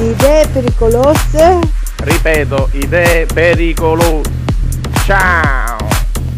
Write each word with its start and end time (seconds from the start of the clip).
Idee 0.00 0.46
pericolose. 0.48 1.58
Ripeto, 1.98 2.70
idee 2.72 3.26
pericolose. 3.26 4.30
Ciao! 5.04 5.76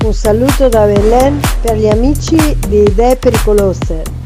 Un 0.04 0.12
saluto 0.12 0.68
da 0.68 0.84
Belen 0.84 1.40
per 1.60 1.76
gli 1.76 1.86
amici 1.86 2.58
di 2.66 2.82
Idee 2.82 3.14
Pericolose. 3.14 4.21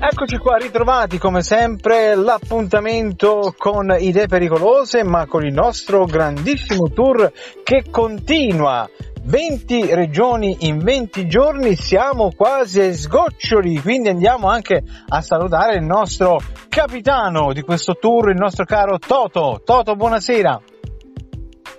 Eccoci 0.00 0.36
qua 0.36 0.56
ritrovati 0.56 1.18
come 1.18 1.42
sempre 1.42 2.14
l'appuntamento 2.14 3.52
con 3.58 3.96
idee 3.98 4.28
pericolose 4.28 5.02
ma 5.02 5.26
con 5.26 5.44
il 5.44 5.52
nostro 5.52 6.04
grandissimo 6.04 6.88
tour 6.90 7.32
che 7.64 7.82
continua. 7.90 8.88
20 9.24 9.92
regioni 9.96 10.56
in 10.60 10.78
20 10.78 11.26
giorni 11.26 11.74
siamo 11.74 12.30
quasi 12.30 12.80
ai 12.80 12.94
sgoccioli 12.94 13.80
quindi 13.80 14.08
andiamo 14.08 14.48
anche 14.48 14.84
a 15.08 15.20
salutare 15.20 15.74
il 15.74 15.84
nostro 15.84 16.38
capitano 16.68 17.52
di 17.52 17.62
questo 17.62 17.96
tour 18.00 18.30
il 18.30 18.38
nostro 18.38 18.64
caro 18.64 18.98
Toto. 18.98 19.62
Toto 19.64 19.96
buonasera. 19.96 20.60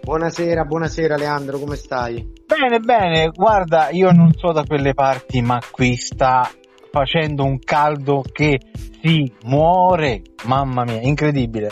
Buonasera, 0.01 0.65
buonasera 0.65 1.15
Leandro, 1.15 1.57
come 1.57 1.77
stai? 1.77 2.33
Bene, 2.45 2.79
bene, 2.79 3.29
guarda, 3.29 3.89
io 3.91 4.11
non 4.11 4.33
so 4.35 4.51
da 4.51 4.63
quelle 4.65 4.93
parti, 4.93 5.41
ma 5.41 5.61
qui 5.71 5.95
sta 5.95 6.49
facendo 6.91 7.43
un 7.43 7.59
caldo 7.59 8.23
che 8.31 8.59
si 9.01 9.31
muore, 9.43 10.21
mamma 10.45 10.83
mia, 10.83 11.01
incredibile. 11.01 11.69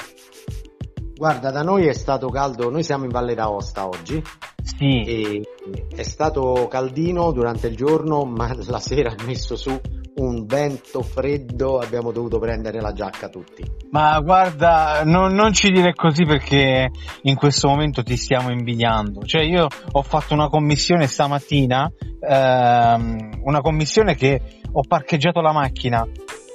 Guarda, 1.16 1.50
da 1.50 1.64
noi 1.64 1.88
è 1.88 1.94
stato 1.94 2.30
caldo, 2.30 2.70
noi 2.70 2.84
siamo 2.84 3.06
in 3.06 3.10
Valle 3.10 3.34
d'Aosta 3.34 3.88
oggi. 3.88 4.22
Sì. 4.64 5.02
E 5.02 5.42
è 5.96 6.04
stato 6.04 6.68
caldino 6.70 7.32
durante 7.32 7.68
il 7.68 7.76
giorno, 7.76 8.24
ma 8.24 8.54
la 8.68 8.80
sera 8.80 9.16
ha 9.18 9.24
messo 9.24 9.56
su 9.56 9.80
un 10.18 10.46
vento 10.46 11.02
freddo, 11.02 11.80
abbiamo 11.80 12.12
dovuto 12.12 12.40
prendere 12.40 12.82
la 12.82 12.92
giacca 12.92 13.30
tutti. 13.30 13.64
Ma 13.92 14.20
guarda, 14.20 15.02
non, 15.04 15.34
non 15.34 15.54
ci 15.54 15.72
dire 15.72 15.94
così 15.94 16.24
perché 16.24 16.90
in 17.24 17.36
questo 17.36 17.68
momento 17.68 18.04
ti 18.04 18.18
stiamo 18.18 18.52
invidiando. 18.52 19.24
Cioè 19.24 19.42
io 19.42 19.68
ho 19.92 20.02
fatto 20.02 20.34
una 20.34 20.50
commissione 20.50 21.08
stamattina, 21.08 21.92
ehm, 22.20 23.42
una 23.44 23.62
commissione 23.62 24.16
che 24.16 24.57
ho 24.72 24.82
parcheggiato 24.88 25.42
la 25.42 25.52
macchina. 25.52 26.06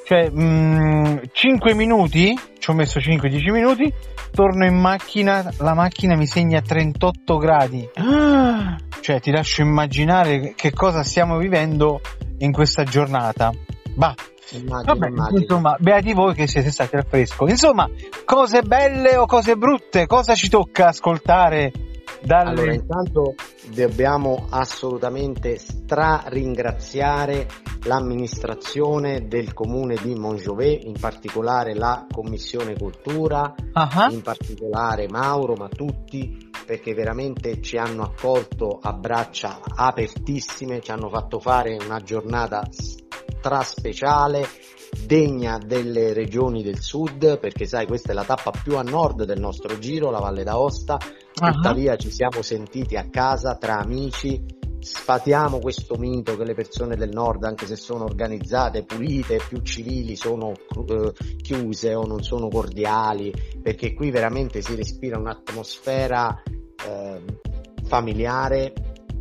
Cioè, 0.04 0.28
mh, 0.30 1.22
5 1.32 1.74
minuti, 1.74 2.38
ci 2.58 2.70
ho 2.70 2.74
messo 2.74 2.98
5-10 2.98 3.50
minuti, 3.52 3.92
torno 4.32 4.64
in 4.66 4.76
macchina, 4.76 5.50
la 5.58 5.74
macchina 5.74 6.16
mi 6.16 6.26
segna 6.26 6.60
38 6.60 7.36
gradi. 7.38 7.88
Ah, 7.94 8.76
cioè, 9.00 9.20
ti 9.20 9.30
lascio 9.30 9.62
immaginare 9.62 10.54
che 10.54 10.72
cosa 10.72 11.02
stiamo 11.02 11.38
vivendo 11.38 12.00
in 12.38 12.52
questa 12.52 12.84
giornata. 12.84 13.52
Bah, 13.94 14.14
Immagino, 14.54 14.92
Vabbè, 14.94 15.08
immagino. 15.08 15.38
insomma, 15.40 15.76
beati 15.78 16.12
voi 16.12 16.34
che 16.34 16.46
siete 16.46 16.70
stati 16.70 16.96
al 16.96 17.06
fresco. 17.08 17.48
Insomma, 17.48 17.88
cose 18.26 18.60
belle 18.62 19.16
o 19.16 19.24
cose 19.24 19.56
brutte, 19.56 20.06
cosa 20.06 20.34
ci 20.34 20.50
tocca 20.50 20.88
ascoltare 20.88 21.72
dalle... 22.22 22.50
Allora, 22.50 22.74
intanto 22.74 23.34
dobbiamo 23.74 24.46
assolutamente 24.50 25.56
stra-ringraziare 25.58 27.46
l'amministrazione 27.84 29.26
del 29.26 29.52
comune 29.52 29.96
di 30.00 30.14
Montjovet, 30.14 30.84
in 30.84 30.98
particolare 30.98 31.74
la 31.74 32.06
Commissione 32.10 32.76
Cultura, 32.76 33.54
Ah, 33.72 34.08
in 34.10 34.20
particolare 34.20 35.08
Mauro, 35.08 35.54
ma 35.54 35.68
tutti, 35.68 36.50
perché 36.66 36.92
veramente 36.94 37.60
ci 37.62 37.76
hanno 37.76 38.02
accolto 38.02 38.78
a 38.80 38.92
braccia 38.92 39.60
apertissime, 39.62 40.80
ci 40.80 40.90
hanno 40.90 41.08
fatto 41.08 41.38
fare 41.38 41.76
una 41.82 42.00
giornata 42.00 42.66
stra 42.70 43.62
speciale, 43.62 44.46
degna 45.06 45.58
delle 45.58 46.12
regioni 46.12 46.62
del 46.62 46.80
sud, 46.80 47.38
perché 47.38 47.64
sai 47.66 47.86
questa 47.86 48.12
è 48.12 48.14
la 48.14 48.24
tappa 48.24 48.50
più 48.50 48.76
a 48.76 48.82
nord 48.82 49.24
del 49.24 49.40
nostro 49.40 49.78
giro, 49.78 50.10
la 50.10 50.20
Valle 50.20 50.44
d'Aosta, 50.44 50.98
ah. 51.40 51.50
tuttavia 51.50 51.96
ci 51.96 52.10
siamo 52.10 52.42
sentiti 52.42 52.96
a 52.96 53.08
casa 53.08 53.56
tra 53.56 53.78
amici, 53.78 54.60
sfatiamo 54.82 55.60
questo 55.60 55.94
mito 55.96 56.36
che 56.36 56.44
le 56.44 56.54
persone 56.54 56.96
del 56.96 57.10
nord, 57.10 57.44
anche 57.44 57.66
se 57.66 57.76
sono 57.76 58.04
organizzate, 58.04 58.84
pulite, 58.84 59.40
più 59.48 59.62
civili, 59.62 60.16
sono 60.16 60.52
eh, 60.52 61.12
chiuse 61.40 61.94
o 61.94 62.04
non 62.04 62.22
sono 62.22 62.48
cordiali, 62.48 63.32
perché 63.62 63.94
qui 63.94 64.10
veramente 64.10 64.60
si 64.60 64.74
respira 64.74 65.18
un'atmosfera 65.18 66.42
eh, 66.44 67.22
familiare, 67.84 68.72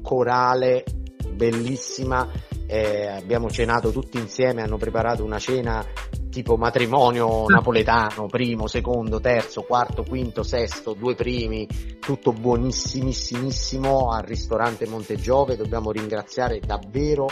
corale, 0.02 0.84
bellissima. 1.32 2.28
Eh, 2.66 3.08
abbiamo 3.08 3.50
cenato 3.50 3.92
tutti 3.92 4.18
insieme, 4.18 4.64
hanno 4.64 4.78
preparato 4.78 5.24
una 5.24 5.40
cena 5.40 5.86
tipo 6.32 6.56
matrimonio 6.58 7.46
napoletano, 7.52 8.26
primo, 8.26 8.66
secondo, 8.66 9.20
terzo, 9.20 9.62
quarto, 9.62 10.04
quinto, 10.04 10.42
sesto, 10.42 10.94
due 10.94 11.14
primi, 11.14 11.68
tutto 12.00 12.32
buonissimissimissimo 12.32 14.10
al 14.10 14.24
ristorante 14.24 14.88
Montegiove. 14.88 15.56
Dobbiamo 15.56 15.92
ringraziare 15.92 16.60
davvero 16.60 17.28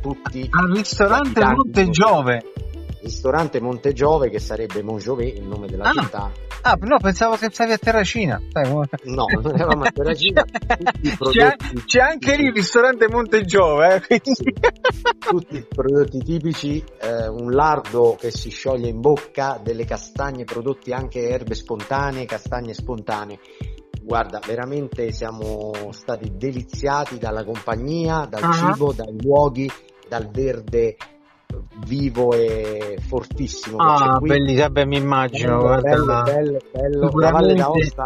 tutti. 0.00 0.48
Al 0.50 0.72
ristorante 0.74 1.40
gli 1.40 1.42
abitanti 1.42 1.54
Monte 1.56 1.84
di 1.84 1.90
Giove. 1.90 2.42
Ristorante 3.02 3.60
Montegiove 3.60 4.30
che 4.30 4.38
sarebbe 4.38 4.82
Montjovet, 4.82 5.36
il 5.36 5.46
nome 5.46 5.66
della 5.66 5.90
Ah. 5.90 5.92
città. 5.92 6.32
Ah, 6.68 6.76
no, 6.80 6.98
pensavo 6.98 7.36
che 7.36 7.48
stavi 7.52 7.70
a 7.70 7.78
Terracina. 7.78 8.40
No, 9.04 9.26
non 9.40 9.54
eravamo 9.54 9.84
a 9.84 9.90
Terracina, 9.92 10.42
tutti 10.50 11.06
i 11.06 11.10
C'è, 11.10 11.16
prodotti 11.16 11.82
c'è 11.84 12.00
anche 12.00 12.36
lì 12.36 12.46
il 12.46 12.52
ristorante 12.52 13.06
Monte 13.08 13.44
Giove, 13.44 14.02
eh. 14.08 14.20
Sì. 14.24 14.52
tutti 15.20 15.56
i 15.58 15.64
prodotti 15.68 16.18
tipici, 16.24 16.82
eh, 17.00 17.28
un 17.28 17.52
lardo 17.52 18.16
che 18.18 18.32
si 18.32 18.50
scioglie 18.50 18.88
in 18.88 19.00
bocca, 19.00 19.60
delle 19.62 19.84
castagne, 19.84 20.42
prodotti 20.42 20.90
anche 20.90 21.28
erbe 21.28 21.54
spontanee, 21.54 22.24
castagne 22.24 22.74
spontanee. 22.74 23.38
Guarda, 24.02 24.40
veramente 24.44 25.12
siamo 25.12 25.70
stati 25.90 26.32
deliziati 26.36 27.18
dalla 27.18 27.44
compagnia, 27.44 28.26
dal 28.28 28.42
Ah. 28.42 28.52
cibo, 28.52 28.92
dai 28.92 29.14
luoghi, 29.22 29.70
dal 30.08 30.28
verde 30.32 30.96
vivo 31.84 32.32
e 32.32 32.98
fortissimo 33.06 33.76
Ah, 33.78 34.18
qui. 34.18 34.28
belli, 34.28 34.56
vabbè, 34.56 34.84
mi 34.84 34.96
immagino. 34.96 35.56
Bello, 35.58 35.62
guarda 35.62 36.22
bello, 36.22 36.22
bello, 36.22 36.58
bello. 36.72 37.10
La 37.20 37.30
Valle 37.30 37.54
d'Aosta 37.54 38.04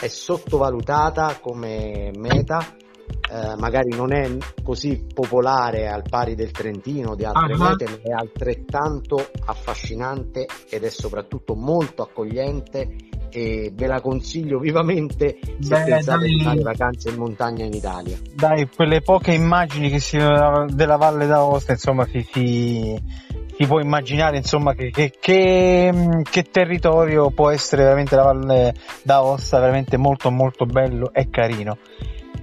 è 0.00 0.06
sottovalutata 0.08 1.38
come 1.40 2.10
meta, 2.16 2.60
eh, 3.30 3.56
magari 3.58 3.94
non 3.96 4.12
è 4.12 4.36
così 4.62 5.06
popolare 5.12 5.88
al 5.88 6.02
pari 6.08 6.34
del 6.34 6.50
Trentino 6.50 7.14
di 7.14 7.24
altre 7.24 7.54
Ah. 7.54 7.68
mete, 7.70 7.84
ma 7.86 7.96
è 8.02 8.10
altrettanto 8.12 9.30
affascinante 9.46 10.46
ed 10.68 10.84
è 10.84 10.90
soprattutto 10.90 11.54
molto 11.54 12.02
accogliente 12.02 12.94
e 13.34 13.72
ve 13.74 13.86
la 13.88 14.00
consiglio 14.00 14.60
vivamente 14.60 15.38
se 15.58 15.68
Beh, 15.68 15.82
pensate 15.82 16.18
dai. 16.20 16.28
di 16.28 16.42
fare 16.42 16.60
vacanze 16.60 17.08
in 17.08 17.16
montagna 17.16 17.64
in 17.64 17.72
Italia. 17.72 18.16
Dai, 18.32 18.68
quelle 18.74 19.00
poche 19.00 19.32
immagini 19.32 19.90
che 19.90 19.98
si 19.98 20.16
vedono 20.16 20.66
della 20.70 20.96
Valle 20.96 21.26
d'Aosta, 21.26 21.72
insomma, 21.72 22.06
si, 22.06 22.24
si, 22.32 22.96
si 23.58 23.66
può 23.66 23.80
immaginare, 23.80 24.36
insomma, 24.36 24.74
che, 24.74 24.90
che, 24.90 25.12
che, 25.18 25.92
che 26.30 26.42
territorio 26.44 27.30
può 27.30 27.50
essere 27.50 27.82
veramente 27.82 28.14
la 28.14 28.22
Valle 28.22 28.74
d'Aosta, 29.02 29.58
veramente 29.58 29.96
molto 29.96 30.30
molto 30.30 30.64
bello 30.64 31.12
e 31.12 31.28
carino. 31.28 31.76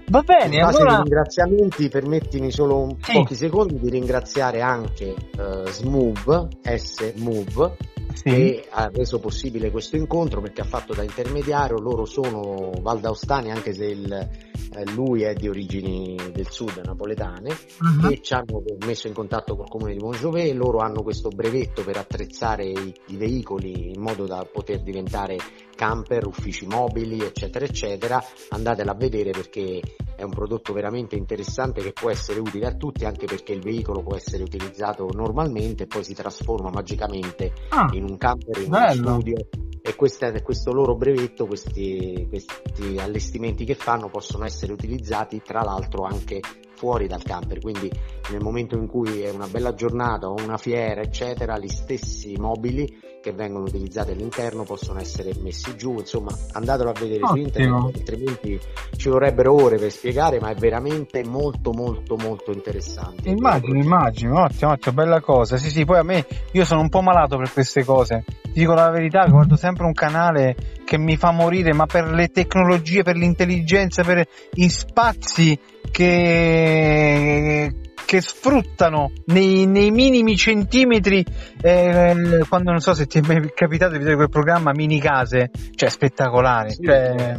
Va 0.07 0.21
bene, 0.23 0.55
In 0.57 0.61
base 0.63 0.81
allora... 0.81 0.97
ringraziamenti, 0.97 1.87
permettimi 1.87 2.51
solo 2.51 2.79
un 2.79 2.97
Sì. 2.99 3.13
pochi 3.13 3.33
secondi 3.33 3.79
di 3.79 3.89
ringraziare 3.89 4.59
anche 4.59 5.13
eh, 5.15 5.71
Smove, 5.71 6.47
S-Move, 6.63 7.77
Sì. 8.13 8.29
che 8.29 8.67
ha 8.69 8.89
reso 8.93 9.19
possibile 9.19 9.71
questo 9.71 9.95
incontro 9.95 10.41
perché 10.41 10.61
ha 10.61 10.65
fatto 10.65 10.93
da 10.93 11.03
intermediario, 11.03 11.79
loro 11.79 12.05
sono 12.05 12.71
valdaostani 12.81 13.51
anche 13.51 13.73
se 13.73 13.85
il, 13.85 14.29
eh, 14.73 14.85
lui 14.91 15.23
è 15.23 15.33
di 15.33 15.47
origini 15.47 16.15
del 16.31 16.49
sud 16.49 16.81
napoletane 16.83 17.55
Mhm. 17.79 18.09
e 18.11 18.21
ci 18.21 18.33
hanno 18.33 18.63
messo 18.85 19.07
in 19.07 19.13
contatto 19.13 19.55
col 19.55 19.67
comune 19.69 19.93
di 19.93 19.99
Montjovet, 19.99 20.53
loro 20.53 20.79
hanno 20.79 21.01
questo 21.03 21.29
brevetto 21.29 21.83
per 21.83 21.97
attrezzare 21.97 22.65
i, 22.65 22.93
i 23.07 23.17
veicoli 23.17 23.91
in 23.93 24.01
modo 24.01 24.25
da 24.25 24.47
poter 24.51 24.81
diventare 24.81 25.37
camper, 25.75 26.27
uffici 26.27 26.65
mobili 26.67 27.19
eccetera 27.21 27.65
eccetera, 27.65 28.23
andatela 28.49 28.91
a 28.91 28.95
vedere 28.95 29.31
perché 29.31 29.79
è 30.15 30.23
un 30.23 30.29
prodotto 30.31 30.73
veramente 30.73 31.15
interessante 31.15 31.81
che 31.81 31.91
può 31.93 32.11
essere 32.11 32.39
utile 32.39 32.67
a 32.67 32.73
tutti 32.75 33.05
anche 33.05 33.25
perché 33.25 33.53
il 33.53 33.61
veicolo 33.61 34.03
può 34.03 34.15
essere 34.15 34.43
utilizzato 34.43 35.09
normalmente 35.11 35.83
e 35.83 35.87
poi 35.87 36.03
si 36.03 36.13
trasforma 36.13 36.69
magicamente 36.69 37.51
Ah, 37.69 37.89
in 37.93 38.03
un 38.03 38.17
camper, 38.17 38.61
in 38.61 38.69
bello. 38.69 39.01
uno 39.01 39.19
studio 39.19 39.35
e 39.81 39.95
questa- 39.95 40.31
questo 40.41 40.71
loro 40.71 40.95
brevetto, 40.95 41.47
questi, 41.47 42.27
questi 42.29 42.97
allestimenti 42.99 43.65
che 43.65 43.75
fanno 43.75 44.09
possono 44.09 44.45
essere 44.45 44.71
utilizzati 44.71 45.41
tra 45.41 45.63
l'altro 45.63 46.03
anche 46.03 46.39
fuori 46.81 47.05
dal 47.05 47.21
camper, 47.21 47.59
quindi 47.59 47.91
nel 48.31 48.41
momento 48.41 48.75
in 48.75 48.87
cui 48.87 49.21
è 49.21 49.29
una 49.29 49.45
bella 49.45 49.75
giornata 49.75 50.27
o 50.29 50.33
una 50.43 50.57
fiera 50.57 51.01
eccetera, 51.01 51.59
gli 51.59 51.67
stessi 51.67 52.35
mobili 52.39 53.09
che 53.21 53.33
vengono 53.33 53.65
utilizzati 53.65 54.13
all'interno 54.13 54.63
possono 54.63 54.99
essere 54.99 55.31
messi 55.41 55.77
giù, 55.77 55.99
insomma 55.99 56.35
andatelo 56.53 56.89
a 56.89 56.93
vedere 56.93 57.19
su 57.19 57.33
Ottimo. 57.33 57.45
internet, 57.45 57.95
altrimenti 57.97 58.59
ci 58.97 59.09
vorrebbero 59.09 59.53
ore 59.53 59.77
per 59.77 59.91
spiegare, 59.91 60.39
ma 60.39 60.49
è 60.49 60.55
veramente 60.55 61.23
molto 61.23 61.71
molto 61.71 62.15
molto 62.15 62.51
interessante. 62.51 63.29
Immagino, 63.29 63.77
immagino, 63.77 64.41
ottimo, 64.41 64.71
ottimo, 64.71 64.95
bella 64.95 65.21
cosa. 65.21 65.57
Sì, 65.57 65.69
sì, 65.69 65.85
poi 65.85 65.99
a 65.99 66.03
me, 66.03 66.25
io 66.53 66.65
sono 66.65 66.81
un 66.81 66.89
po' 66.89 67.01
malato 67.01 67.37
per 67.37 67.53
queste 67.53 67.85
cose. 67.85 68.23
Ti 68.41 68.59
dico 68.59 68.73
la 68.73 68.89
verità, 68.89 69.23
guardo 69.27 69.55
sempre 69.55 69.85
un 69.85 69.93
canale 69.93 70.55
che 70.83 70.97
mi 70.97 71.15
fa 71.15 71.29
morire, 71.31 71.73
ma 71.73 71.85
per 71.85 72.11
le 72.11 72.29
tecnologie, 72.29 73.03
per 73.03 73.15
l'intelligenza, 73.15 74.03
per 74.03 74.27
i 74.55 74.67
spazi 74.67 75.57
che, 75.91 77.73
che 78.05 78.21
sfruttano 78.21 79.11
nei, 79.27 79.65
nei 79.65 79.91
minimi 79.91 80.35
centimetri, 80.35 81.23
eh, 81.61 82.45
quando 82.49 82.71
non 82.71 82.79
so 82.79 82.93
se 82.93 83.05
ti 83.05 83.19
è 83.19 83.21
mai 83.21 83.51
capitato 83.53 83.91
di 83.93 83.97
vedere 83.99 84.15
quel 84.15 84.29
programma 84.29 84.71
Mini 84.73 84.99
Case, 84.99 85.51
cioè 85.75 85.89
spettacolare, 85.89 86.71
Sì, 86.71 86.83
cioè, 86.83 87.35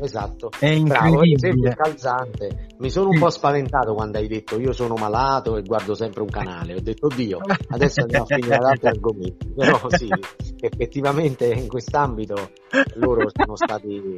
esatto. 0.00 0.50
è 0.58 0.76
Bravo, 0.80 1.22
è 1.22 1.26
incredibile. 1.26 1.74
calzante. 1.74 2.66
Mi 2.78 2.90
sono 2.90 3.08
un 3.10 3.18
po' 3.18 3.30
spaventato 3.30 3.94
quando 3.94 4.18
hai 4.18 4.26
detto 4.28 4.58
io 4.60 4.72
sono 4.72 4.94
malato 4.94 5.56
e 5.56 5.62
guardo 5.62 5.94
sempre 5.94 6.22
un 6.22 6.28
canale. 6.28 6.74
Ho 6.74 6.80
detto 6.80 7.06
oddio, 7.06 7.38
adesso 7.68 8.00
andiamo 8.02 8.24
a 8.28 8.34
finire 8.34 8.56
ad 8.56 8.64
altri 8.64 8.88
argomenti. 8.88 9.52
Però 9.56 9.80
sì, 9.88 10.08
effettivamente 10.60 11.46
in 11.46 11.68
quest'ambito 11.68 12.50
loro 12.96 13.28
sono 13.32 13.56
stati 13.56 14.14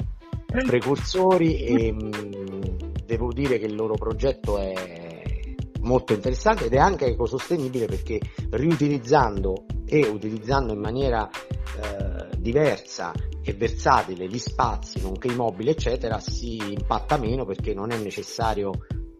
precursori 0.66 1.58
e 1.64 1.92
mh, 1.92 2.75
devo 3.06 3.32
dire 3.32 3.58
che 3.58 3.66
il 3.66 3.74
loro 3.74 3.94
progetto 3.94 4.58
è 4.58 4.74
molto 5.80 6.12
interessante 6.12 6.66
ed 6.66 6.74
è 6.74 6.78
anche 6.78 7.06
ecosostenibile 7.06 7.86
perché 7.86 8.20
riutilizzando 8.50 9.64
e 9.86 10.04
utilizzando 10.06 10.72
in 10.72 10.80
maniera 10.80 11.30
eh, 11.30 12.36
diversa 12.36 13.12
e 13.42 13.52
versatile 13.54 14.26
gli 14.26 14.38
spazi, 14.38 15.00
nonché 15.00 15.28
i 15.28 15.36
mobili, 15.36 15.70
eccetera, 15.70 16.18
si 16.18 16.56
impatta 16.56 17.16
meno 17.16 17.44
perché 17.44 17.72
non 17.72 17.92
è 17.92 17.96
necessario 17.96 18.72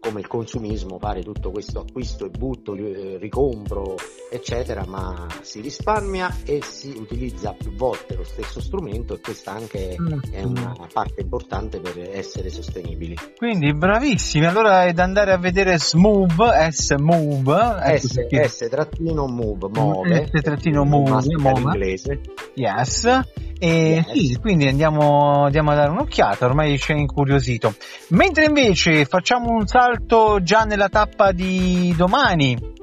come 0.07 0.21
il 0.21 0.27
consumismo 0.27 0.99
fare 0.99 1.21
tutto 1.21 1.51
questo 1.51 1.81
acquisto 1.81 2.25
e 2.25 2.29
butto, 2.29 2.73
eh, 2.75 3.17
ricompro, 3.19 3.95
eccetera, 4.31 4.85
ma 4.87 5.27
si 5.41 5.59
risparmia 5.59 6.33
e 6.45 6.61
si 6.63 6.95
utilizza 6.97 7.53
più 7.53 7.73
volte 7.75 8.15
lo 8.15 8.23
stesso 8.23 8.61
strumento 8.61 9.15
e 9.15 9.19
questa 9.19 9.51
anche 9.51 9.95
è 10.31 10.43
una 10.43 10.73
parte 10.93 11.21
importante 11.21 11.81
per 11.81 11.97
essere 12.13 12.49
sostenibili. 12.49 13.15
Quindi 13.35 13.73
bravissimi, 13.73 14.45
allora 14.45 14.85
è 14.85 14.93
da 14.93 15.03
andare 15.03 15.33
a 15.33 15.37
vedere 15.37 15.77
Smove, 15.77 16.71
S-Move, 16.71 17.75
ecco 17.83 18.07
S, 18.07 18.13
perché- 18.13 18.47
S 18.47 18.67
trattino 18.69 19.27
move, 19.27 19.67
muove, 19.73 20.29
S 20.31 20.41
trattino 20.41 20.85
move, 20.85 21.09
mastica 21.09 21.41
muove. 21.41 21.59
l'inglese. 21.59 22.21
yes, 22.53 23.19
e 23.59 24.03
Yes. 24.05 24.11
sì, 24.11 24.37
quindi 24.39 24.67
andiamo, 24.67 25.45
andiamo 25.45 25.71
a 25.71 25.75
dare 25.75 25.89
un'occhiata, 25.91 26.45
ormai 26.45 26.77
ci 26.77 26.91
è 26.91 26.95
incuriosito. 26.95 27.73
Mentre 28.09 28.45
invece 28.45 29.05
facciamo 29.05 29.51
un 29.51 29.65
salto 29.67 30.41
già 30.41 30.63
nella 30.63 30.89
tappa 30.89 31.31
di 31.31 31.93
domani. 31.97 32.75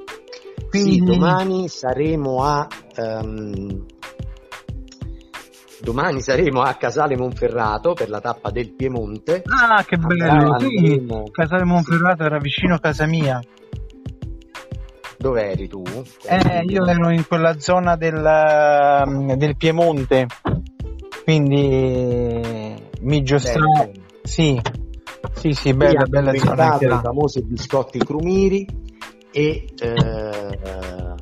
Quindi, 0.69 0.93
Sì, 0.93 0.99
domani 0.99 1.67
saremo 1.69 2.43
a 2.43 2.67
ehm, 2.95 3.85
domani 5.81 6.21
saremo 6.21 6.61
a 6.61 6.73
Casale 6.73 7.15
Monferrato 7.15 7.93
per 7.93 8.09
la 8.09 8.19
tappa 8.19 8.49
del 8.49 8.73
Piemonte. 8.73 9.43
Ah, 9.45 9.83
che 9.83 9.97
bello! 9.97 10.59
Sì, 10.59 11.05
Casale 11.31 11.63
Monferrato 11.63 12.23
era 12.23 12.39
vicino 12.39 12.75
a 12.75 12.79
casa 12.79 13.05
mia. 13.05 13.39
Dove 15.17 15.51
eri 15.51 15.67
tu? 15.67 15.81
Eh, 16.27 16.63
io 16.67 16.85
ero 16.85 17.09
in 17.09 17.25
quella 17.25 17.57
zona 17.59 17.95
del, 17.95 18.23
ehm, 18.23 19.33
del 19.35 19.55
Piemonte, 19.55 20.27
quindi 21.25 22.75
mi. 23.01 23.21
Bello. 23.51 23.91
Sì, 24.23 24.61
sì, 25.33 25.51
sì, 25.53 25.73
bella, 25.73 25.99
hanno 25.99 26.07
bella 26.09 26.31
zona. 26.77 26.95
i 26.95 27.03
famosi 27.03 27.43
biscotti 27.43 27.97
crumiri 27.99 28.65
e 29.31 29.65
eh, 29.79 31.13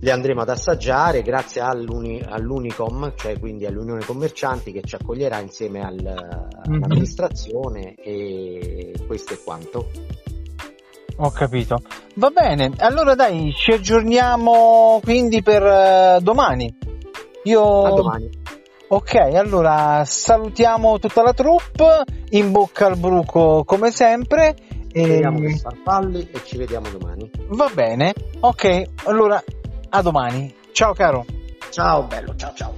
li 0.00 0.10
andremo 0.10 0.42
ad 0.42 0.50
assaggiare 0.50 1.22
grazie 1.22 1.60
all'Uni- 1.62 2.22
all'Unicom, 2.26 3.12
cioè 3.16 3.38
quindi 3.38 3.66
all'Unione 3.66 4.04
Commercianti 4.04 4.70
che 4.70 4.82
ci 4.82 4.94
accoglierà 4.94 5.40
insieme 5.40 5.80
al- 5.82 6.50
Mhm. 6.68 6.74
all'amministrazione 6.84 7.94
e 7.94 8.92
questo 9.06 9.32
è 9.34 9.38
quanto. 9.42 9.90
Ho 11.18 11.30
capito. 11.30 11.78
Va 12.16 12.28
bene, 12.30 12.72
allora 12.78 13.14
dai, 13.14 13.50
ci 13.54 13.72
aggiorniamo 13.72 15.00
quindi 15.02 15.42
per 15.42 15.62
eh, 15.62 16.18
domani. 16.20 16.76
Io... 17.46 17.84
A 17.84 17.90
domani. 17.90 18.28
Ok, 18.88 19.14
allora 19.14 20.04
salutiamo 20.04 20.98
tutta 20.98 21.22
la 21.22 21.32
troupe, 21.32 22.04
in 22.30 22.52
bocca 22.52 22.86
al 22.86 22.96
bruco 22.96 23.64
come 23.64 23.90
sempre. 23.90 24.54
E... 24.92 25.06
Vediamo 25.06 25.40
che 25.40 25.56
farfalli 25.56 26.28
e 26.30 26.40
ci 26.44 26.56
vediamo 26.56 26.88
domani. 26.88 27.30
Va 27.48 27.68
bene, 27.72 28.14
ok, 28.40 28.82
allora 29.04 29.42
a 29.90 30.02
domani. 30.02 30.54
Ciao 30.72 30.92
caro. 30.92 31.24
Ciao 31.70 32.02
bello, 32.04 32.34
ciao 32.36 32.52
ciao. 32.54 32.75